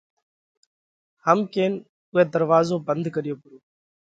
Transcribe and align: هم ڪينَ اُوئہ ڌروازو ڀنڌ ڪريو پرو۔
هم 1.25 1.39
ڪينَ 1.53 1.71
اُوئہ 2.11 2.23
ڌروازو 2.33 2.75
ڀنڌ 2.87 3.05
ڪريو 3.15 3.35
پرو۔ 3.41 3.57